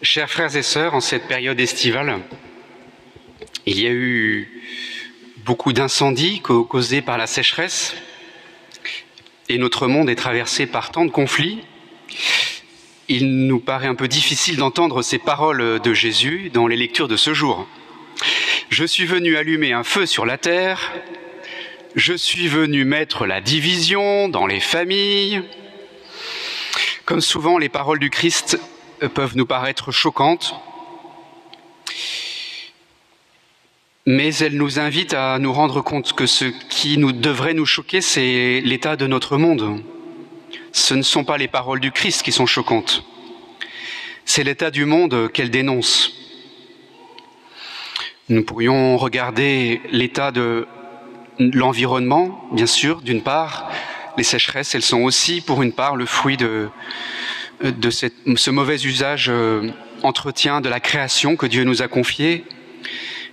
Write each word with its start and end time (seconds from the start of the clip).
Chers 0.00 0.30
frères 0.30 0.54
et 0.54 0.62
sœurs, 0.62 0.94
en 0.94 1.00
cette 1.00 1.26
période 1.26 1.58
estivale, 1.58 2.20
il 3.66 3.80
y 3.80 3.86
a 3.88 3.90
eu 3.90 4.48
beaucoup 5.38 5.72
d'incendies 5.72 6.40
causés 6.40 7.02
par 7.02 7.18
la 7.18 7.26
sécheresse 7.26 7.96
et 9.48 9.58
notre 9.58 9.88
monde 9.88 10.08
est 10.08 10.14
traversé 10.14 10.66
par 10.66 10.92
tant 10.92 11.04
de 11.04 11.10
conflits. 11.10 11.62
Il 13.08 13.48
nous 13.48 13.58
paraît 13.58 13.88
un 13.88 13.96
peu 13.96 14.06
difficile 14.06 14.56
d'entendre 14.56 15.02
ces 15.02 15.18
paroles 15.18 15.80
de 15.80 15.94
Jésus 15.94 16.48
dans 16.54 16.68
les 16.68 16.76
lectures 16.76 17.08
de 17.08 17.16
ce 17.16 17.34
jour. 17.34 17.66
Je 18.68 18.84
suis 18.84 19.04
venu 19.04 19.36
allumer 19.36 19.72
un 19.72 19.82
feu 19.82 20.06
sur 20.06 20.24
la 20.24 20.38
terre, 20.38 20.92
je 21.96 22.14
suis 22.14 22.46
venu 22.46 22.84
mettre 22.84 23.26
la 23.26 23.40
division 23.40 24.28
dans 24.28 24.46
les 24.46 24.60
familles. 24.60 25.42
Comme 27.04 27.20
souvent, 27.20 27.58
les 27.58 27.68
paroles 27.68 27.98
du 27.98 28.10
Christ 28.10 28.60
peuvent 29.06 29.36
nous 29.36 29.46
paraître 29.46 29.92
choquantes, 29.92 30.54
mais 34.06 34.34
elles 34.36 34.56
nous 34.56 34.78
invitent 34.78 35.14
à 35.14 35.38
nous 35.38 35.52
rendre 35.52 35.82
compte 35.82 36.14
que 36.14 36.26
ce 36.26 36.46
qui 36.46 36.96
nous 36.98 37.12
devrait 37.12 37.54
nous 37.54 37.66
choquer, 37.66 38.00
c'est 38.00 38.60
l'état 38.64 38.96
de 38.96 39.06
notre 39.06 39.36
monde. 39.36 39.82
Ce 40.72 40.94
ne 40.94 41.02
sont 41.02 41.24
pas 41.24 41.36
les 41.36 41.48
paroles 41.48 41.80
du 41.80 41.92
Christ 41.92 42.22
qui 42.22 42.32
sont 42.32 42.46
choquantes, 42.46 43.04
c'est 44.24 44.44
l'état 44.44 44.70
du 44.70 44.84
monde 44.84 45.30
qu'elle 45.32 45.50
dénonce. 45.50 46.12
Nous 48.30 48.44
pourrions 48.44 48.96
regarder 48.98 49.80
l'état 49.90 50.32
de 50.32 50.66
l'environnement, 51.38 52.46
bien 52.52 52.66
sûr, 52.66 53.00
d'une 53.00 53.22
part. 53.22 53.70
Les 54.18 54.24
sécheresses, 54.24 54.74
elles 54.74 54.82
sont 54.82 55.02
aussi, 55.02 55.40
pour 55.40 55.62
une 55.62 55.72
part, 55.72 55.96
le 55.96 56.04
fruit 56.04 56.36
de, 56.36 56.68
de 57.60 57.90
ce 57.90 58.50
mauvais 58.50 58.76
usage 58.76 59.28
euh, 59.28 59.70
entretien 60.02 60.60
de 60.60 60.68
la 60.68 60.80
création 60.80 61.36
que 61.36 61.46
Dieu 61.46 61.64
nous 61.64 61.82
a 61.82 61.88
confié. 61.88 62.44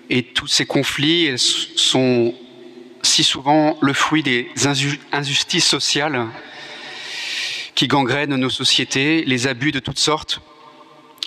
Et 0.10 0.24
tous 0.24 0.48
ces 0.48 0.66
conflits 0.66 1.34
sont 1.38 2.34
si 3.02 3.24
souvent 3.24 3.78
le 3.82 3.94
fruit 3.94 4.24
des 4.24 4.50
injustices 5.12 5.68
sociales 5.68 6.26
qui 7.76 7.88
gangrènent 7.88 8.36
nos 8.36 8.50
sociétés, 8.50 9.24
les 9.26 9.48
abus 9.48 9.72
de 9.72 9.80
toutes 9.80 10.00
sortes. 10.00 10.42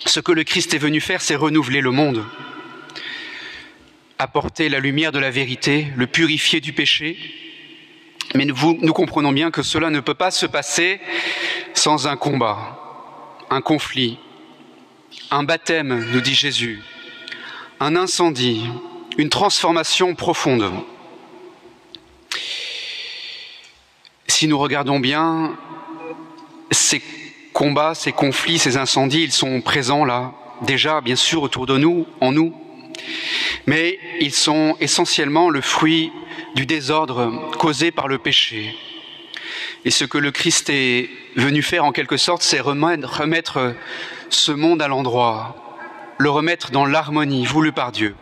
Ce 0.05 0.19
que 0.19 0.31
le 0.31 0.43
Christ 0.43 0.73
est 0.73 0.79
venu 0.79 0.99
faire, 0.99 1.21
c'est 1.21 1.35
renouveler 1.35 1.81
le 1.81 1.91
monde, 1.91 2.25
apporter 4.17 4.69
la 4.69 4.79
lumière 4.79 5.11
de 5.11 5.19
la 5.19 5.29
vérité, 5.29 5.87
le 5.95 6.07
purifier 6.07 6.59
du 6.59 6.73
péché. 6.73 7.17
Mais 8.35 8.45
nous 8.45 8.93
comprenons 8.93 9.31
bien 9.31 9.51
que 9.51 9.61
cela 9.61 9.89
ne 9.89 9.99
peut 9.99 10.13
pas 10.13 10.31
se 10.31 10.45
passer 10.45 10.99
sans 11.73 12.07
un 12.07 12.15
combat 12.17 12.88
un 13.49 13.61
conflit, 13.61 14.17
un 15.31 15.43
baptême, 15.43 16.05
nous 16.11 16.21
dit 16.21 16.35
Jésus, 16.35 16.81
un 17.79 17.95
incendie, 17.95 18.63
une 19.17 19.29
transformation 19.29 20.15
profonde. 20.15 20.71
Si 24.27 24.47
nous 24.47 24.57
regardons 24.57 24.99
bien, 24.99 25.57
ces 26.71 27.01
combats, 27.53 27.95
ces 27.95 28.11
conflits, 28.11 28.59
ces 28.59 28.77
incendies, 28.77 29.23
ils 29.23 29.31
sont 29.31 29.61
présents 29.61 30.05
là, 30.05 30.33
déjà 30.61 31.01
bien 31.01 31.15
sûr 31.15 31.41
autour 31.41 31.65
de 31.65 31.77
nous, 31.77 32.05
en 32.21 32.31
nous, 32.31 32.53
mais 33.65 33.99
ils 34.19 34.33
sont 34.33 34.75
essentiellement 34.79 35.49
le 35.49 35.61
fruit 35.61 36.11
du 36.55 36.65
désordre 36.65 37.51
causé 37.57 37.91
par 37.91 38.07
le 38.07 38.17
péché, 38.17 38.75
et 39.85 39.91
ce 39.91 40.05
que 40.05 40.17
le 40.17 40.31
Christ 40.31 40.69
est 40.69 41.09
venu 41.35 41.61
faire 41.61 41.85
en 41.85 41.91
quelque 41.91 42.17
sorte, 42.17 42.41
c'est 42.41 42.59
remettre 42.59 43.73
ce 44.29 44.51
monde 44.51 44.81
à 44.81 44.87
l'endroit, 44.87 45.77
le 46.17 46.29
remettre 46.29 46.71
dans 46.71 46.85
l'harmonie 46.85 47.45
voulue 47.45 47.71
par 47.71 47.91
Dieu. 47.91 48.15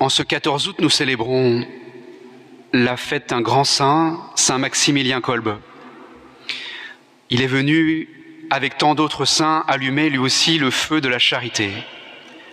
En 0.00 0.08
ce 0.08 0.22
14 0.22 0.68
août, 0.68 0.76
nous 0.78 0.90
célébrons 0.90 1.66
la 2.72 2.96
fête 2.96 3.30
d'un 3.30 3.40
grand 3.40 3.64
saint, 3.64 4.20
Saint 4.36 4.58
Maximilien 4.58 5.20
Kolbe. 5.20 5.58
Il 7.30 7.42
est 7.42 7.48
venu, 7.48 8.08
avec 8.50 8.78
tant 8.78 8.94
d'autres 8.94 9.24
saints, 9.24 9.64
allumer 9.66 10.08
lui 10.08 10.18
aussi 10.18 10.58
le 10.58 10.70
feu 10.70 11.00
de 11.00 11.08
la 11.08 11.18
charité. 11.18 11.72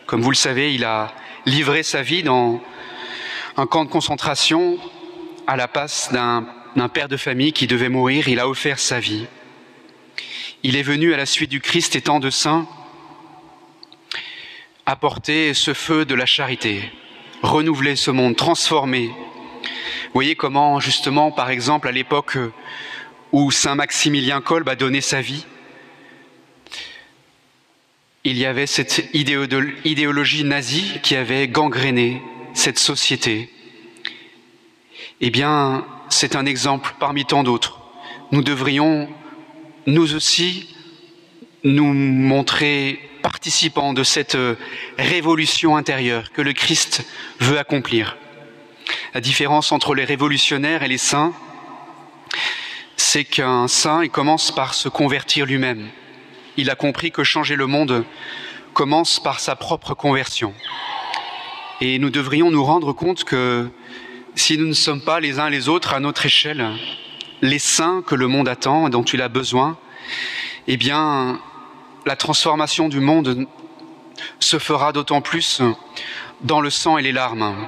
Comme 0.07 0.21
vous 0.21 0.31
le 0.31 0.35
savez, 0.35 0.73
il 0.73 0.83
a 0.83 1.13
livré 1.45 1.83
sa 1.83 2.01
vie 2.01 2.23
dans 2.23 2.61
un 3.57 3.67
camp 3.67 3.85
de 3.85 3.89
concentration 3.89 4.77
à 5.47 5.55
la 5.55 5.67
passe 5.67 6.11
d'un 6.11 6.89
père 6.89 7.07
de 7.07 7.17
famille 7.17 7.53
qui 7.53 7.67
devait 7.67 7.89
mourir, 7.89 8.27
il 8.27 8.39
a 8.39 8.47
offert 8.47 8.79
sa 8.79 8.99
vie. 8.99 9.25
Il 10.63 10.75
est 10.75 10.83
venu 10.83 11.13
à 11.13 11.17
la 11.17 11.25
suite 11.25 11.51
du 11.51 11.61
Christ 11.61 11.95
étant 11.95 12.19
de 12.19 12.29
saint 12.29 12.67
apporter 14.85 15.53
ce 15.53 15.73
feu 15.73 16.05
de 16.05 16.15
la 16.15 16.25
charité, 16.25 16.91
renouveler 17.41 17.95
ce 17.95 18.11
monde, 18.11 18.35
transformer. 18.35 19.11
Voyez 20.13 20.35
comment, 20.35 20.79
justement, 20.79 21.31
par 21.31 21.49
exemple, 21.49 21.87
à 21.87 21.91
l'époque 21.91 22.37
où 23.31 23.51
Saint 23.51 23.75
Maximilien 23.75 24.41
Kolb 24.41 24.69
a 24.69 24.75
donné 24.75 25.01
sa 25.01 25.21
vie, 25.21 25.45
il 28.23 28.37
y 28.37 28.45
avait 28.45 28.67
cette 28.67 29.09
idéologie 29.13 30.43
nazie 30.43 30.99
qui 31.03 31.15
avait 31.15 31.47
gangréné 31.47 32.21
cette 32.53 32.79
société, 32.79 33.51
eh 35.21 35.29
bien, 35.29 35.85
c'est 36.09 36.35
un 36.35 36.45
exemple 36.45 36.93
parmi 36.99 37.25
tant 37.25 37.43
d'autres. 37.43 37.79
Nous 38.31 38.41
devrions, 38.41 39.07
nous 39.87 40.15
aussi, 40.15 40.75
nous 41.63 41.93
montrer 41.93 42.99
participants 43.21 43.93
de 43.93 44.03
cette 44.03 44.37
révolution 44.97 45.77
intérieure 45.77 46.31
que 46.31 46.41
le 46.41 46.53
Christ 46.53 47.05
veut 47.39 47.57
accomplir. 47.57 48.17
La 49.13 49.21
différence 49.21 49.71
entre 49.71 49.95
les 49.95 50.03
révolutionnaires 50.03 50.83
et 50.83 50.87
les 50.87 50.97
saints, 50.97 51.33
c'est 52.97 53.23
qu'un 53.23 53.67
saint, 53.67 54.03
il 54.03 54.09
commence 54.09 54.53
par 54.53 54.73
se 54.73 54.89
convertir 54.89 55.45
lui-même. 55.45 55.87
Il 56.57 56.69
a 56.69 56.75
compris 56.75 57.11
que 57.11 57.23
changer 57.23 57.55
le 57.55 57.65
monde 57.65 58.05
commence 58.73 59.19
par 59.19 59.39
sa 59.39 59.55
propre 59.55 59.93
conversion. 59.93 60.53
Et 61.81 61.97
nous 61.97 62.09
devrions 62.09 62.51
nous 62.51 62.63
rendre 62.63 62.93
compte 62.93 63.23
que 63.23 63.69
si 64.35 64.57
nous 64.57 64.67
ne 64.67 64.73
sommes 64.73 65.01
pas 65.01 65.19
les 65.19 65.39
uns 65.39 65.49
les 65.49 65.69
autres 65.69 65.93
à 65.93 65.99
notre 65.99 66.25
échelle, 66.25 66.69
les 67.41 67.59
saints 67.59 68.03
que 68.05 68.15
le 68.15 68.27
monde 68.27 68.47
attend 68.47 68.87
et 68.87 68.89
dont 68.89 69.03
il 69.03 69.21
a 69.21 69.29
besoin, 69.29 69.77
eh 70.67 70.77
bien, 70.77 71.39
la 72.05 72.15
transformation 72.15 72.89
du 72.89 72.99
monde 72.99 73.47
se 74.39 74.59
fera 74.59 74.91
d'autant 74.91 75.21
plus 75.21 75.61
dans 76.41 76.61
le 76.61 76.69
sang 76.69 76.97
et 76.97 77.01
les 77.01 77.11
larmes. 77.11 77.67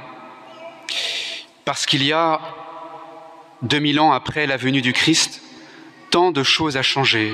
Parce 1.65 1.85
qu'il 1.85 2.03
y 2.03 2.11
a, 2.11 2.39
2000 3.63 3.99
ans 3.99 4.11
après 4.11 4.45
la 4.45 4.57
venue 4.57 4.81
du 4.81 4.93
Christ, 4.93 5.41
tant 6.11 6.31
de 6.31 6.43
choses 6.43 6.77
à 6.77 6.83
changer. 6.83 7.33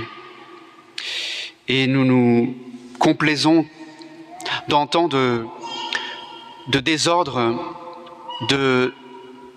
Et 1.68 1.88
nous 1.88 2.06
nous 2.06 2.56
complaisons 3.00 3.66
dans 4.68 4.88
tant 4.88 5.08
de, 5.08 5.46
de 6.68 6.80
désordre, 6.80 7.56
de 8.50 8.94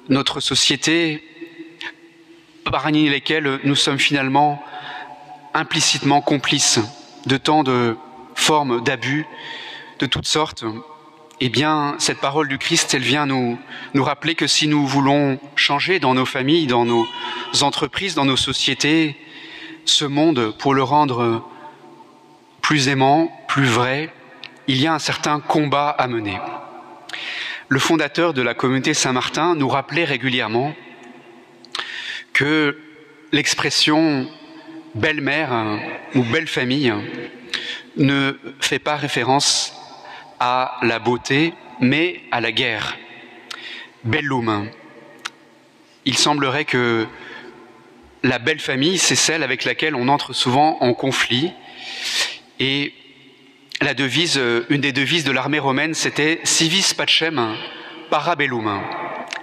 notre 0.08 0.40
société, 0.40 1.22
parmi 2.64 3.08
lesquelles 3.08 3.60
nous 3.64 3.76
sommes 3.76 3.98
finalement 3.98 4.62
implicitement 5.54 6.20
complices 6.20 6.80
de 7.26 7.36
tant 7.36 7.62
de 7.62 7.96
formes 8.34 8.82
d'abus 8.82 9.26
de 9.98 10.06
toutes 10.06 10.26
sortes, 10.26 10.64
eh 11.40 11.48
bien, 11.48 11.96
cette 11.98 12.18
parole 12.18 12.48
du 12.48 12.58
Christ, 12.58 12.94
elle 12.94 13.02
vient 13.02 13.26
nous, 13.26 13.58
nous 13.94 14.04
rappeler 14.04 14.34
que 14.34 14.46
si 14.46 14.68
nous 14.68 14.86
voulons 14.86 15.38
changer 15.54 16.00
dans 16.00 16.14
nos 16.14 16.24
familles, 16.24 16.66
dans 16.66 16.84
nos 16.84 17.06
entreprises, 17.62 18.14
dans 18.14 18.24
nos 18.24 18.36
sociétés, 18.36 19.16
ce 19.84 20.04
monde 20.04 20.54
pour 20.58 20.74
le 20.74 20.82
rendre 20.82 21.46
plus 22.62 22.88
aimant, 22.88 23.30
plus 23.48 23.66
vrai, 23.66 24.12
il 24.66 24.80
y 24.80 24.86
a 24.86 24.94
un 24.94 24.98
certain 24.98 25.40
combat 25.40 25.90
à 25.90 26.08
mener 26.08 26.38
le 27.68 27.78
fondateur 27.78 28.32
de 28.32 28.42
la 28.42 28.54
communauté 28.54 28.94
Saint-Martin 28.94 29.54
nous 29.54 29.68
rappelait 29.68 30.04
régulièrement 30.04 30.74
que 32.32 32.78
l'expression 33.32 34.28
belle-mère 34.94 35.80
ou 36.14 36.22
belle-famille 36.22 36.92
ne 37.96 38.38
fait 38.60 38.78
pas 38.78 38.96
référence 38.96 39.72
à 40.38 40.78
la 40.82 40.98
beauté, 40.98 41.54
mais 41.80 42.20
à 42.30 42.40
la 42.40 42.52
guerre. 42.52 42.96
Bellum. 44.04 44.70
Il 46.04 46.16
semblerait 46.16 46.64
que 46.64 47.06
la 48.22 48.38
belle 48.38 48.60
famille, 48.60 48.98
c'est 48.98 49.16
celle 49.16 49.42
avec 49.42 49.64
laquelle 49.64 49.94
on 49.94 50.08
entre 50.08 50.32
souvent 50.32 50.78
en 50.80 50.94
conflit 50.94 51.52
et 52.60 52.92
la 53.80 53.94
devise, 53.94 54.38
euh, 54.38 54.64
une 54.68 54.80
des 54.80 54.92
devises 54.92 55.24
de 55.24 55.32
l'armée 55.32 55.58
romaine, 55.58 55.94
c'était 55.94 56.40
civis 56.44 56.94
pacem 56.94 57.56
parabellum, 58.10 58.80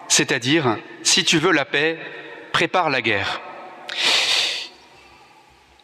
c'est-à-dire 0.08 0.78
si 1.04 1.24
tu 1.24 1.38
veux 1.38 1.52
la 1.52 1.66
paix, 1.66 2.00
prépare 2.52 2.90
la 2.90 3.02
guerre. 3.02 3.42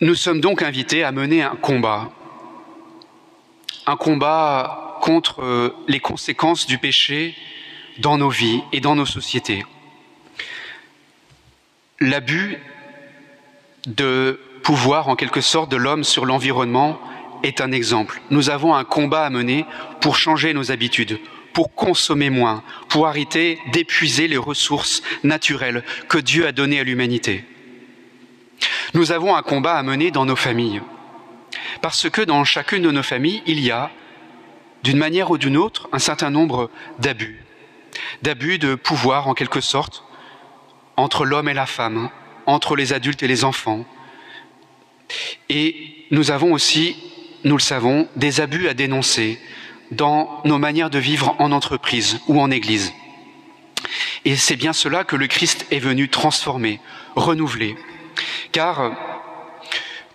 Nous 0.01 0.15
sommes 0.15 0.39
donc 0.39 0.61
invités 0.61 1.03
à 1.03 1.11
mener 1.11 1.43
un 1.43 1.55
combat, 1.55 2.09
un 3.85 3.97
combat 3.97 4.97
contre 5.01 5.43
euh, 5.43 5.75
les 5.87 5.99
conséquences 5.99 6.67
du 6.67 6.77
péché 6.77 7.35
dans 7.97 8.17
nos 8.17 8.29
vies 8.29 8.61
et 8.71 8.79
dans 8.79 8.95
nos 8.95 9.05
sociétés. 9.05 9.65
L'abus 11.99 12.57
de 13.85 14.39
pouvoir, 14.63 15.09
en 15.09 15.15
quelque 15.15 15.41
sorte, 15.41 15.69
de 15.69 15.77
l'homme 15.77 16.03
sur 16.03 16.25
l'environnement 16.25 16.99
est 17.43 17.61
un 17.61 17.71
exemple. 17.71 18.21
Nous 18.29 18.49
avons 18.49 18.75
un 18.75 18.83
combat 18.83 19.25
à 19.25 19.29
mener 19.29 19.65
pour 20.01 20.15
changer 20.15 20.53
nos 20.53 20.71
habitudes, 20.71 21.19
pour 21.53 21.73
consommer 21.73 22.29
moins, 22.29 22.63
pour 22.87 23.07
arrêter 23.07 23.59
d'épuiser 23.71 24.27
les 24.27 24.37
ressources 24.37 25.01
naturelles 25.23 25.83
que 26.07 26.17
Dieu 26.17 26.45
a 26.47 26.51
données 26.51 26.79
à 26.79 26.83
l'humanité. 26.83 27.43
Nous 28.93 29.11
avons 29.11 29.35
un 29.35 29.41
combat 29.41 29.75
à 29.75 29.83
mener 29.83 30.11
dans 30.11 30.25
nos 30.25 30.35
familles, 30.35 30.81
parce 31.81 32.09
que 32.09 32.21
dans 32.21 32.43
chacune 32.43 32.83
de 32.83 32.91
nos 32.91 33.03
familles, 33.03 33.41
il 33.45 33.59
y 33.59 33.71
a, 33.71 33.91
d'une 34.83 34.97
manière 34.97 35.31
ou 35.31 35.37
d'une 35.37 35.57
autre, 35.57 35.89
un 35.91 35.99
certain 35.99 36.29
nombre 36.29 36.69
d'abus, 36.99 37.43
d'abus 38.21 38.59
de 38.59 38.75
pouvoir 38.75 39.27
en 39.27 39.33
quelque 39.33 39.61
sorte, 39.61 40.03
entre 40.97 41.25
l'homme 41.25 41.49
et 41.49 41.53
la 41.53 41.65
femme, 41.65 42.09
entre 42.45 42.75
les 42.75 42.93
adultes 42.93 43.23
et 43.23 43.27
les 43.27 43.43
enfants. 43.43 43.85
Et 45.49 46.05
nous 46.11 46.31
avons 46.31 46.53
aussi, 46.53 46.95
nous 47.43 47.57
le 47.57 47.61
savons, 47.61 48.07
des 48.15 48.41
abus 48.41 48.67
à 48.67 48.73
dénoncer 48.73 49.39
dans 49.91 50.41
nos 50.45 50.57
manières 50.57 50.89
de 50.89 50.99
vivre 50.99 51.35
en 51.39 51.51
entreprise 51.51 52.19
ou 52.27 52.39
en 52.39 52.51
Église. 52.51 52.93
Et 54.25 54.35
c'est 54.35 54.55
bien 54.55 54.73
cela 54.73 55.03
que 55.03 55.15
le 55.15 55.27
Christ 55.27 55.65
est 55.71 55.79
venu 55.79 56.09
transformer, 56.09 56.79
renouveler. 57.15 57.75
Car 58.51 58.91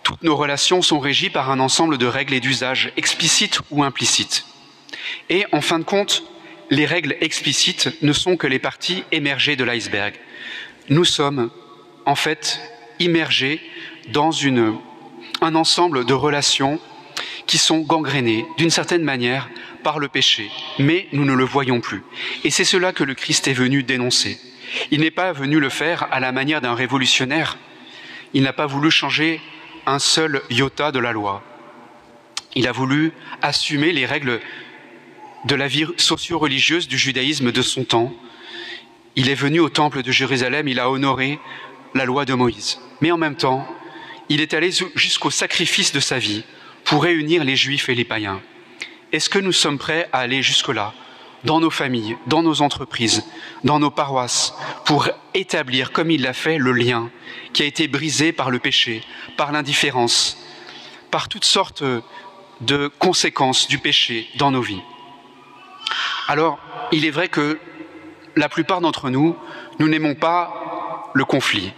toutes 0.03 0.23
nos 0.23 0.35
relations 0.35 0.81
sont 0.81 0.99
régies 0.99 1.31
par 1.31 1.49
un 1.49 1.59
ensemble 1.59 1.97
de 1.97 2.05
règles 2.05 2.35
et 2.35 2.39
d'usages, 2.39 2.91
explicites 2.95 3.59
ou 3.71 3.83
implicites. 3.83 4.45
Et 5.29 5.45
en 5.51 5.61
fin 5.61 5.79
de 5.79 5.83
compte, 5.83 6.23
les 6.69 6.85
règles 6.85 7.15
explicites 7.21 7.89
ne 8.01 8.13
sont 8.13 8.37
que 8.37 8.47
les 8.47 8.59
parties 8.59 9.03
émergées 9.11 9.55
de 9.55 9.63
l'iceberg. 9.63 10.13
Nous 10.89 11.05
sommes, 11.05 11.49
en 12.05 12.15
fait, 12.15 12.59
immergés 12.99 13.59
dans 14.09 14.31
un 15.41 15.55
ensemble 15.55 16.05
de 16.05 16.13
relations 16.13 16.79
qui 17.47 17.57
sont 17.57 17.79
gangrénées, 17.79 18.45
d'une 18.57 18.69
certaine 18.69 19.03
manière, 19.03 19.49
par 19.83 19.99
le 19.99 20.07
péché, 20.07 20.49
mais 20.79 21.07
nous 21.11 21.25
ne 21.25 21.33
le 21.33 21.43
voyons 21.43 21.79
plus. 21.79 22.03
Et 22.43 22.49
c'est 22.49 22.63
cela 22.63 22.91
que 22.91 23.03
le 23.03 23.13
Christ 23.13 23.47
est 23.47 23.53
venu 23.53 23.83
dénoncer. 23.83 24.39
Il 24.91 25.01
n'est 25.01 25.11
pas 25.11 25.31
venu 25.31 25.59
le 25.59 25.69
faire 25.69 26.07
à 26.11 26.19
la 26.19 26.31
manière 26.31 26.61
d'un 26.61 26.73
révolutionnaire. 26.73 27.57
Il 28.33 28.43
n'a 28.43 28.53
pas 28.53 28.65
voulu 28.65 28.89
changer 28.89 29.41
un 29.85 29.99
seul 29.99 30.41
iota 30.49 30.91
de 30.91 30.99
la 30.99 31.11
loi. 31.11 31.43
Il 32.55 32.67
a 32.67 32.71
voulu 32.71 33.11
assumer 33.41 33.91
les 33.91 34.05
règles 34.05 34.39
de 35.45 35.55
la 35.55 35.67
vie 35.67 35.85
socio-religieuse 35.97 36.87
du 36.87 36.97
judaïsme 36.97 37.51
de 37.51 37.61
son 37.61 37.83
temps. 37.83 38.13
Il 39.15 39.29
est 39.29 39.35
venu 39.35 39.59
au 39.59 39.69
temple 39.69 40.01
de 40.01 40.11
Jérusalem, 40.11 40.67
il 40.67 40.79
a 40.79 40.89
honoré 40.89 41.39
la 41.93 42.05
loi 42.05 42.25
de 42.25 42.33
Moïse. 42.33 42.79
Mais 43.01 43.11
en 43.11 43.17
même 43.17 43.35
temps, 43.35 43.67
il 44.29 44.41
est 44.41 44.53
allé 44.53 44.71
jusqu'au 44.95 45.29
sacrifice 45.29 45.91
de 45.91 45.99
sa 45.99 46.17
vie 46.17 46.43
pour 46.85 47.03
réunir 47.03 47.43
les 47.43 47.55
juifs 47.55 47.89
et 47.89 47.95
les 47.95 48.05
païens. 48.05 48.41
Est-ce 49.11 49.29
que 49.29 49.39
nous 49.39 49.51
sommes 49.51 49.77
prêts 49.77 50.07
à 50.13 50.19
aller 50.19 50.41
jusque-là, 50.41 50.93
dans 51.43 51.59
nos 51.59 51.69
familles, 51.69 52.17
dans 52.27 52.41
nos 52.41 52.61
entreprises, 52.61 53.23
dans 53.63 53.79
nos 53.79 53.91
paroisses, 53.91 54.53
pour 54.85 55.09
établir, 55.33 55.91
comme 55.91 56.11
il 56.11 56.21
l'a 56.21 56.33
fait, 56.33 56.57
le 56.57 56.71
lien 56.71 57.09
qui 57.53 57.63
a 57.63 57.65
été 57.65 57.87
brisé 57.87 58.31
par 58.31 58.49
le 58.49 58.59
péché, 58.59 59.03
par 59.35 59.51
l'indifférence, 59.51 60.37
par 61.11 61.27
toutes 61.27 61.45
sortes 61.45 61.83
de 62.61 62.87
conséquences 62.99 63.67
du 63.67 63.79
péché 63.79 64.27
dans 64.37 64.51
nos 64.51 64.61
vies? 64.61 64.81
Alors, 66.27 66.59
il 66.91 67.05
est 67.05 67.11
vrai 67.11 67.27
que 67.27 67.59
la 68.35 68.49
plupart 68.49 68.81
d'entre 68.81 69.09
nous, 69.09 69.35
nous 69.79 69.87
n'aimons 69.87 70.15
pas 70.15 71.11
le 71.13 71.25
conflit. 71.25 71.71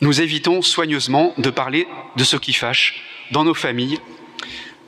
Nous 0.00 0.20
évitons 0.20 0.62
soigneusement 0.62 1.34
de 1.38 1.50
parler 1.50 1.86
de 2.16 2.24
ce 2.24 2.36
qui 2.36 2.52
fâche 2.52 3.02
dans 3.30 3.44
nos 3.44 3.54
familles, 3.54 3.98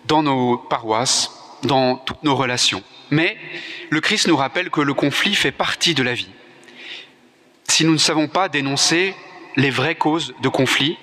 dans 0.07 0.23
nos 0.23 0.57
paroisses, 0.57 1.31
dans 1.63 1.97
toutes 1.97 2.23
nos 2.23 2.35
relations. 2.35 2.83
Mais 3.11 3.37
le 3.91 4.01
Christ 4.01 4.27
nous 4.27 4.37
rappelle 4.37 4.71
que 4.71 4.81
le 4.81 4.95
conflit 4.95 5.35
fait 5.35 5.53
partie 5.53 5.95
de 5.95 6.03
la 6.03 6.15
vie. 6.15 6.31
Si 7.69 7.85
nous 7.85 7.93
ne 7.93 7.99
savons 7.99 8.29
pas 8.29 8.49
dénoncer 8.49 9.15
les 9.57 9.71
vraies 9.71 9.95
causes 9.95 10.35
de 10.43 10.49
conflit, 10.49 10.99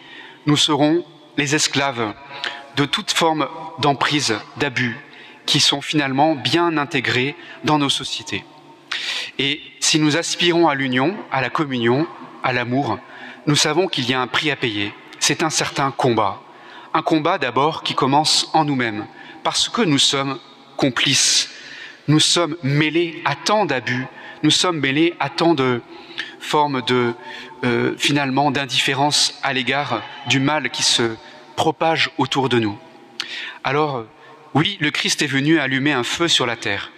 nous 0.46 0.58
serons 0.58 1.06
les 1.38 1.56
esclaves 1.56 2.14
de 2.76 2.86
toute 2.86 3.12
forme 3.12 3.48
d'emprise, 3.80 4.36
d'abus, 4.58 4.98
qui 5.46 5.60
sont 5.60 5.82
finalement 5.82 6.36
bien 6.36 6.78
intégrés 6.78 7.36
dans 7.64 7.78
nos 7.78 7.90
sociétés. 7.90 8.44
Et 9.38 9.62
si 9.80 10.00
nous 10.00 10.18
aspirons 10.18 10.68
à 10.68 10.76
l'union, 10.76 11.16
à 11.32 11.42
la 11.42 11.50
communion, 11.50 12.08
à 12.44 12.54
l'amour, 12.54 13.00
nous 13.48 13.56
savons 13.56 13.88
qu'il 13.88 14.10
y 14.10 14.14
a 14.14 14.22
un 14.22 14.28
prix 14.28 14.52
à 14.52 14.56
payer. 14.56 14.94
C'est 15.20 15.44
un 15.44 15.50
certain 15.50 15.92
combat. 15.92 16.42
Un 16.94 17.04
combat 17.04 17.38
d'abord 17.38 17.84
qui 17.84 17.94
commence 17.94 18.50
en 18.54 18.66
nous-mêmes, 18.66 19.06
parce 19.44 19.70
que 19.70 19.84
nous 19.84 20.00
sommes 20.00 20.40
complices, 20.76 21.50
nous 22.08 22.20
sommes 22.20 22.56
mêlés 22.64 23.22
à 23.26 23.36
tant 23.36 23.66
d'abus, 23.66 24.08
nous 24.42 24.50
sommes 24.50 24.80
mêlés 24.80 25.14
à 25.20 25.30
tant 25.30 25.54
de 25.54 25.82
formes 26.40 26.82
de 26.82 27.14
euh, 27.64 27.94
finalement 27.98 28.50
d'indifférence 28.50 29.38
à 29.44 29.54
l'égard 29.54 30.02
du 30.28 30.40
mal 30.40 30.72
qui 30.72 30.82
se 30.82 31.16
propage 31.56 32.10
autour 32.18 32.50
de 32.50 32.58
nous. 32.58 32.78
Alors 33.64 34.06
oui, 34.56 34.78
le 34.80 34.90
Christ 34.90 35.22
est 35.22 35.28
venu 35.28 35.60
allumer 35.60 35.92
un 35.92 36.04
feu 36.04 36.28
sur 36.28 36.48
la 36.48 36.56
terre. 36.56 36.92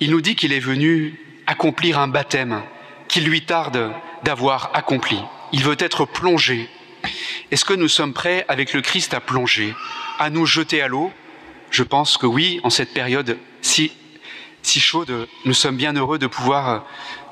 Il 0.00 0.10
nous 0.10 0.20
dit 0.20 0.34
qu'il 0.34 0.52
est 0.52 0.60
venu 0.60 1.18
accomplir 1.46 1.98
un 1.98 2.08
baptême 2.08 2.62
qu'il 3.08 3.24
lui 3.24 3.42
tarde 3.42 3.92
d'avoir 4.22 4.70
accompli. 4.74 5.18
Il 5.52 5.62
veut 5.62 5.76
être 5.78 6.04
plongé 6.04 6.68
est-ce 7.50 7.64
que 7.64 7.74
nous 7.74 7.88
sommes 7.88 8.12
prêts 8.12 8.44
avec 8.48 8.72
le 8.72 8.80
Christ 8.80 9.14
à 9.14 9.20
plonger, 9.20 9.74
à 10.18 10.30
nous 10.30 10.46
jeter 10.46 10.82
à 10.82 10.88
l'eau? 10.88 11.12
Je 11.70 11.82
pense 11.82 12.18
que 12.18 12.26
oui, 12.26 12.60
en 12.64 12.70
cette 12.70 12.92
période 12.92 13.38
si, 13.62 13.92
si 14.62 14.80
chaude, 14.80 15.28
nous 15.44 15.54
sommes 15.54 15.76
bien 15.76 15.94
heureux 15.94 16.18
de 16.18 16.26
pouvoir 16.26 16.84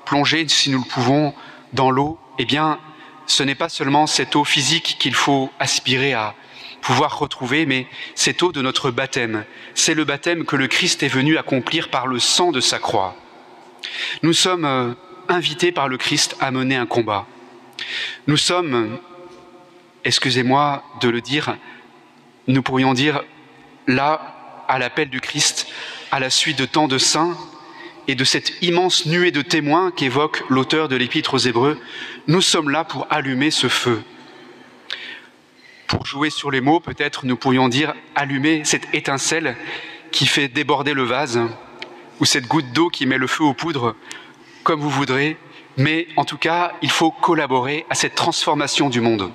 plonger, 0.06 0.46
si 0.48 0.70
nous 0.70 0.78
le 0.78 0.88
pouvons, 0.88 1.34
dans 1.72 1.90
l'eau. 1.90 2.18
Eh 2.38 2.44
bien, 2.44 2.78
ce 3.26 3.42
n'est 3.42 3.54
pas 3.54 3.68
seulement 3.68 4.06
cette 4.06 4.34
eau 4.36 4.44
physique 4.44 4.96
qu'il 4.98 5.14
faut 5.14 5.50
aspirer 5.58 6.14
à 6.14 6.34
pouvoir 6.80 7.18
retrouver, 7.18 7.66
mais 7.66 7.86
cette 8.14 8.42
eau 8.42 8.52
de 8.52 8.62
notre 8.62 8.90
baptême. 8.90 9.44
C'est 9.74 9.94
le 9.94 10.04
baptême 10.04 10.44
que 10.44 10.56
le 10.56 10.66
Christ 10.66 11.02
est 11.02 11.08
venu 11.08 11.36
accomplir 11.36 11.90
par 11.90 12.06
le 12.06 12.18
sang 12.18 12.52
de 12.52 12.60
sa 12.60 12.78
croix. 12.78 13.14
Nous 14.22 14.32
sommes 14.32 14.64
euh, 14.64 14.94
invités 15.28 15.72
par 15.72 15.88
le 15.88 15.98
Christ 15.98 16.36
à 16.40 16.50
mener 16.50 16.76
un 16.76 16.86
combat. 16.86 17.26
Nous 18.26 18.36
sommes 18.36 18.98
excusez-moi 20.04 20.82
de 21.00 21.08
le 21.08 21.20
dire, 21.20 21.56
nous 22.46 22.62
pourrions 22.62 22.94
dire 22.94 23.22
là, 23.86 24.64
à 24.68 24.78
l'appel 24.78 25.08
du 25.08 25.20
Christ, 25.20 25.66
à 26.10 26.20
la 26.20 26.30
suite 26.30 26.58
de 26.58 26.64
tant 26.64 26.88
de 26.88 26.98
saints 26.98 27.36
et 28.08 28.14
de 28.14 28.24
cette 28.24 28.62
immense 28.62 29.06
nuée 29.06 29.30
de 29.30 29.42
témoins 29.42 29.90
qu'évoque 29.90 30.42
l'auteur 30.48 30.88
de 30.88 30.96
l'Épître 30.96 31.34
aux 31.34 31.38
Hébreux, 31.38 31.78
nous 32.26 32.40
sommes 32.40 32.70
là 32.70 32.84
pour 32.84 33.06
allumer 33.10 33.50
ce 33.50 33.68
feu. 33.68 34.02
Pour 35.86 36.06
jouer 36.06 36.30
sur 36.30 36.50
les 36.50 36.60
mots, 36.60 36.80
peut-être 36.80 37.26
nous 37.26 37.36
pourrions 37.36 37.68
dire 37.68 37.94
allumer 38.14 38.62
cette 38.64 38.94
étincelle 38.94 39.56
qui 40.12 40.26
fait 40.26 40.48
déborder 40.48 40.94
le 40.94 41.02
vase, 41.02 41.40
ou 42.20 42.24
cette 42.24 42.46
goutte 42.46 42.72
d'eau 42.72 42.90
qui 42.90 43.06
met 43.06 43.18
le 43.18 43.26
feu 43.26 43.44
aux 43.44 43.54
poudres, 43.54 43.94
comme 44.62 44.80
vous 44.80 44.90
voudrez, 44.90 45.36
mais 45.76 46.06
en 46.16 46.24
tout 46.24 46.36
cas, 46.36 46.72
il 46.82 46.90
faut 46.90 47.10
collaborer 47.10 47.86
à 47.90 47.94
cette 47.94 48.14
transformation 48.14 48.90
du 48.90 49.00
monde. 49.00 49.32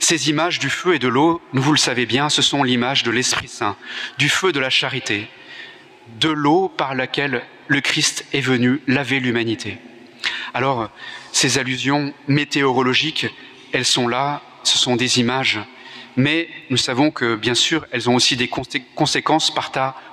Ces 0.00 0.30
images 0.30 0.58
du 0.58 0.70
feu 0.70 0.94
et 0.94 0.98
de 0.98 1.08
l'eau, 1.08 1.40
vous 1.52 1.72
le 1.72 1.78
savez 1.78 2.06
bien, 2.06 2.28
ce 2.28 2.42
sont 2.42 2.62
l'image 2.62 3.02
de 3.02 3.10
l'Esprit 3.10 3.48
Saint, 3.48 3.76
du 4.18 4.28
feu 4.28 4.52
de 4.52 4.60
la 4.60 4.70
charité, 4.70 5.28
de 6.20 6.28
l'eau 6.28 6.68
par 6.68 6.94
laquelle 6.94 7.42
le 7.68 7.80
Christ 7.80 8.26
est 8.32 8.40
venu 8.40 8.82
laver 8.86 9.20
l'humanité. 9.20 9.78
Alors, 10.52 10.90
ces 11.32 11.58
allusions 11.58 12.12
météorologiques, 12.28 13.26
elles 13.72 13.84
sont 13.84 14.06
là, 14.06 14.42
ce 14.62 14.78
sont 14.78 14.96
des 14.96 15.18
images, 15.20 15.60
mais 16.16 16.48
nous 16.70 16.76
savons 16.76 17.10
que, 17.10 17.34
bien 17.34 17.54
sûr, 17.54 17.86
elles 17.90 18.08
ont 18.08 18.14
aussi 18.14 18.36
des 18.36 18.48
conséquences 18.94 19.52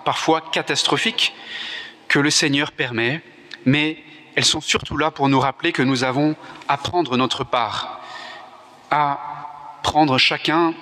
parfois 0.03 0.41
catastrophiques 0.51 1.34
que 2.08 2.20
le 2.20 2.29
Seigneur 2.29 2.72
permet, 2.72 3.22
mais 3.65 3.98
elles 4.36 4.46
sont 4.46 4.62
surtout 4.62 4.98
là 4.98 5.12
pour 5.12 5.29
nous 5.29 5.39
rappeler 5.39 5.72
que 5.72 5.84
nous 5.84 6.03
avons 6.03 6.36
à 6.67 6.77
prendre 6.77 7.17
notre 7.17 7.43
part, 7.43 8.01
à 8.89 9.30
prendre 9.83 10.17
chacun 10.17 10.73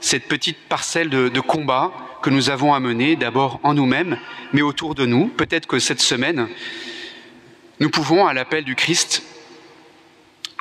cette 0.00 0.28
petite 0.28 0.58
parcelle 0.68 1.10
de, 1.10 1.40
combat 1.40 1.92
que 2.22 2.30
nous 2.30 2.50
avons 2.50 2.74
à 2.74 2.80
mener, 2.80 3.16
d'abord 3.16 3.60
en 3.62 3.74
nous-mêmes, 3.74 4.18
mais 4.52 4.62
autour 4.62 4.94
de 4.94 5.06
nous. 5.06 5.28
Peut-être 5.28 5.66
que 5.66 5.78
cette 5.78 6.00
semaine, 6.00 6.48
nous 7.80 7.90
pouvons, 7.90 8.26
à 8.26 8.34
l'appel 8.34 8.64
du 8.64 8.74
Christ, 8.74 9.22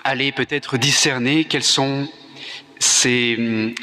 aller 0.03 0.31
peut-être 0.31 0.77
discerner 0.77 1.45
quelles 1.45 1.63
sont 1.63 2.07
ces, 2.79 3.75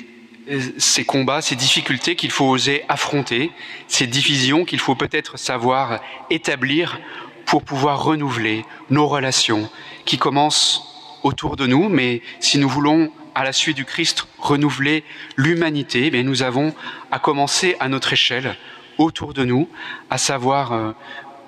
ces 0.78 1.04
combats, 1.04 1.42
ces 1.42 1.56
difficultés 1.56 2.16
qu'il 2.16 2.30
faut 2.30 2.46
oser 2.46 2.84
affronter, 2.88 3.50
ces 3.88 4.06
divisions 4.06 4.64
qu'il 4.64 4.80
faut 4.80 4.94
peut-être 4.94 5.38
savoir 5.38 6.00
établir 6.30 6.98
pour 7.44 7.62
pouvoir 7.62 8.02
renouveler 8.02 8.64
nos 8.90 9.06
relations 9.06 9.70
qui 10.04 10.18
commencent 10.18 10.82
autour 11.22 11.56
de 11.56 11.66
nous, 11.66 11.88
mais 11.88 12.22
si 12.40 12.58
nous 12.58 12.68
voulons 12.68 13.10
à 13.36 13.44
la 13.44 13.52
suite 13.52 13.76
du 13.76 13.84
Christ 13.84 14.26
renouveler 14.38 15.04
l'humanité, 15.36 16.10
eh 16.10 16.22
nous 16.22 16.42
avons 16.42 16.74
à 17.10 17.18
commencer 17.18 17.76
à 17.80 17.88
notre 17.88 18.14
échelle 18.14 18.56
autour 18.96 19.34
de 19.34 19.44
nous, 19.44 19.68
à 20.08 20.16
savoir 20.16 20.72
euh, 20.72 20.92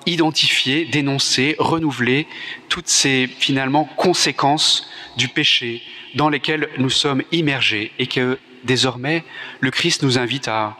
identifier, 0.04 0.84
dénoncer, 0.84 1.56
renouveler 1.58 2.28
toutes 2.68 2.88
ces 2.88 3.26
finalement 3.26 3.88
conséquences 3.96 4.90
du 5.16 5.28
péché 5.28 5.82
dans 6.14 6.28
lesquelles 6.28 6.68
nous 6.76 6.90
sommes 6.90 7.22
immergés 7.32 7.90
et 7.98 8.06
que 8.06 8.38
désormais 8.64 9.24
le 9.60 9.70
Christ 9.70 10.02
nous 10.02 10.18
invite 10.18 10.46
à 10.46 10.76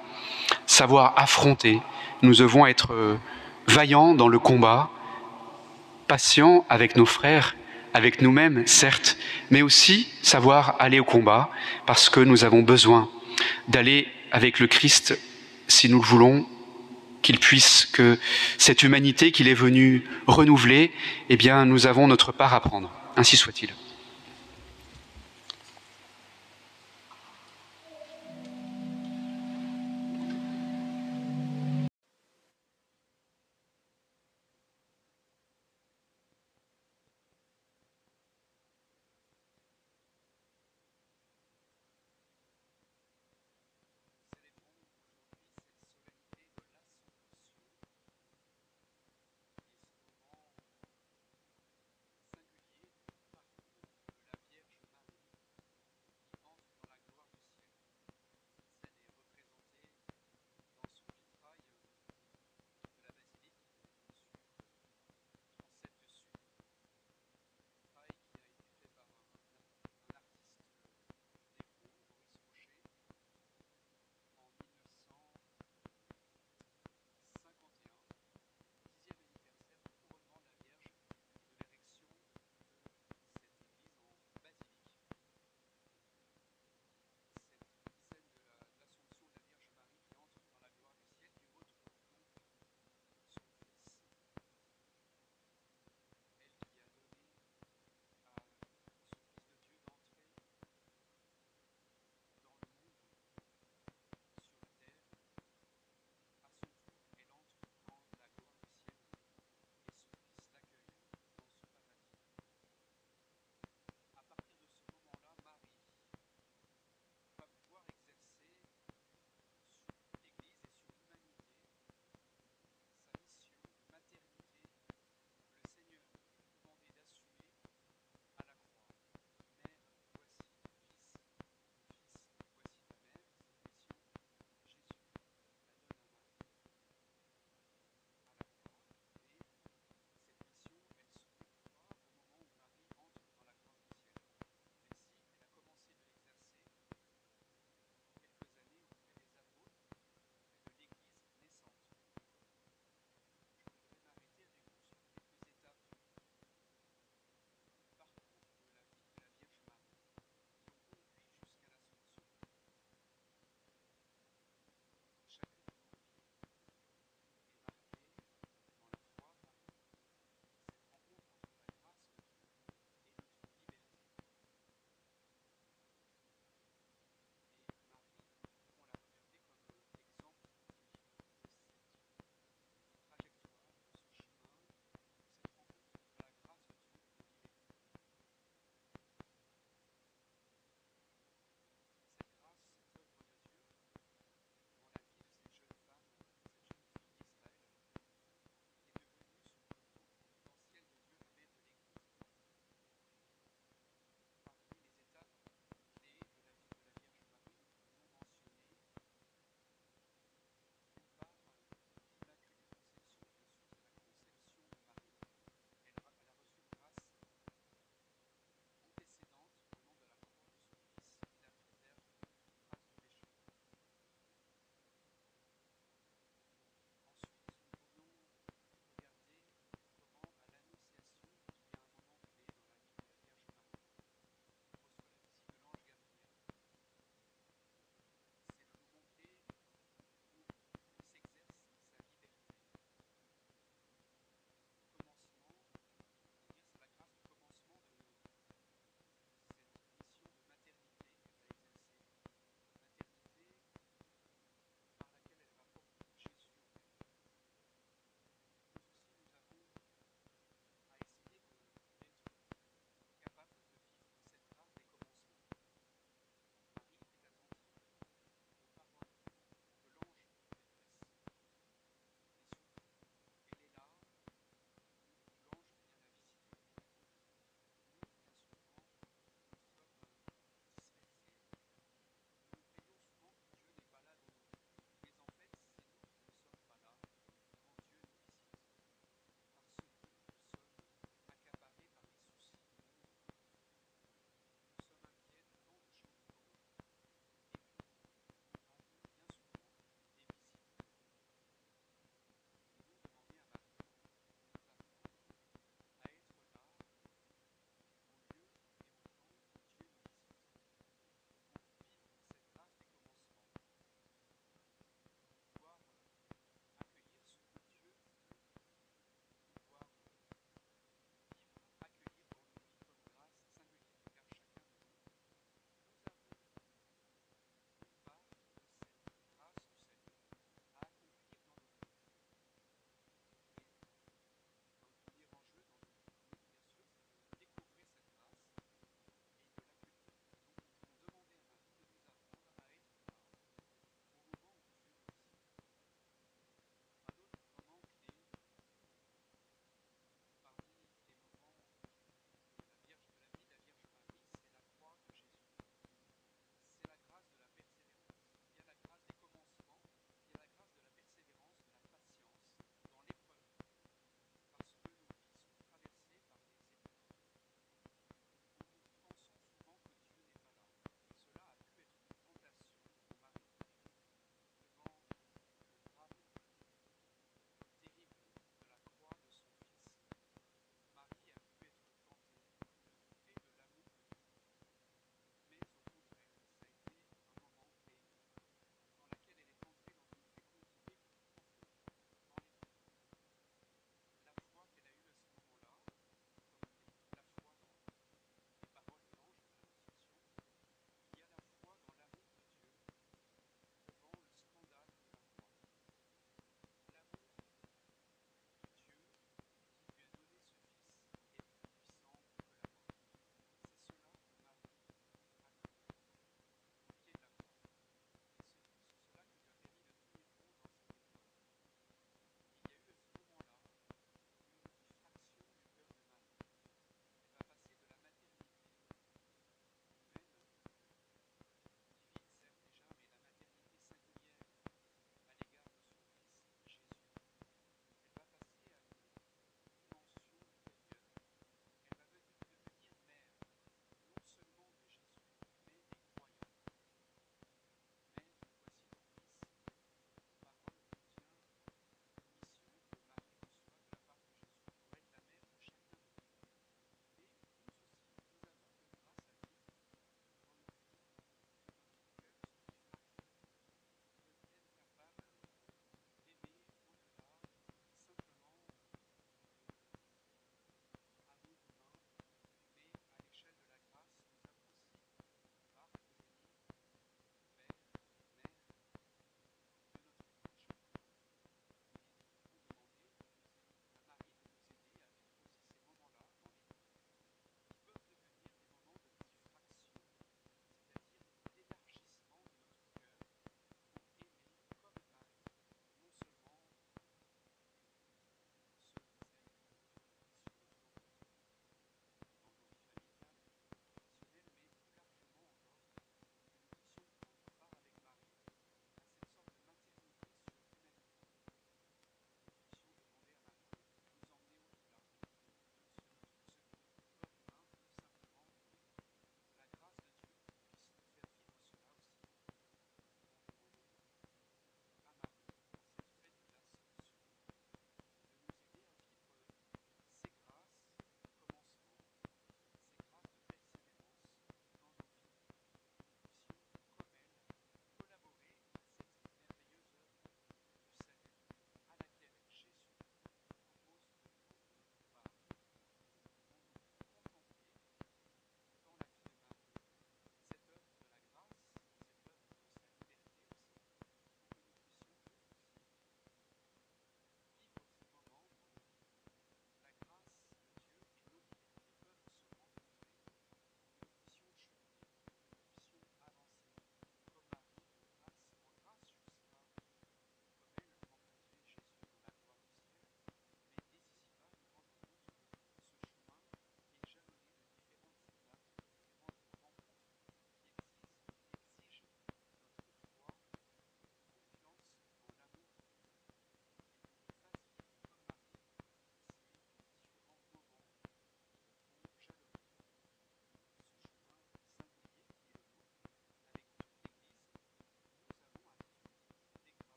savoir 0.67 1.15
affronter. 1.17 1.81
Nous 2.21 2.35
devons 2.35 2.67
être 2.67 2.93
euh, 2.93 3.17
vaillants 3.67 4.13
dans 4.13 4.29
le 4.29 4.39
combat, 4.39 4.91
patients 6.07 6.67
avec 6.69 6.97
nos 6.97 7.07
frères, 7.07 7.57
avec 7.99 8.23
nous-mêmes, 8.23 8.65
certes, 8.65 9.19
mais 9.51 9.61
aussi 9.61 10.09
savoir 10.23 10.77
aller 10.79 11.01
au 11.01 11.05
combat 11.05 11.51
parce 11.85 12.09
que 12.09 12.21
nous 12.21 12.45
avons 12.45 12.63
besoin 12.63 13.11
d'aller 13.67 14.07
avec 14.31 14.61
le 14.61 14.69
Christ 14.69 15.19
si 15.67 15.89
nous 15.89 16.01
le 16.01 16.07
voulons 16.07 16.47
qu'il 17.23 17.41
puisse, 17.41 17.87
que 17.93 18.17
cette 18.57 18.85
humanité 18.85 19.33
qu'il 19.33 19.49
est 19.49 19.61
venu 19.67 20.05
renouveler, 20.29 20.93
eh 21.29 21.37
bien, 21.37 21.65
nous 21.65 21.89
avons 21.89 22.07
notre 22.07 22.31
part 22.31 22.55
à 22.55 22.61
prendre. 22.61 22.93
Ainsi 23.17 23.37
soit-il. 23.37 23.71